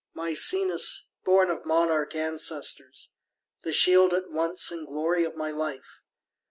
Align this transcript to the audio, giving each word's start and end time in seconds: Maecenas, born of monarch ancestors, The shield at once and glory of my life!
Maecenas, 0.15 1.11
born 1.23 1.51
of 1.51 1.63
monarch 1.63 2.15
ancestors, 2.15 3.11
The 3.61 3.71
shield 3.71 4.15
at 4.15 4.31
once 4.31 4.71
and 4.71 4.87
glory 4.87 5.23
of 5.25 5.35
my 5.35 5.51
life! 5.51 6.01